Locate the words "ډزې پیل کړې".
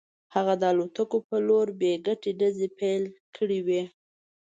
2.39-3.59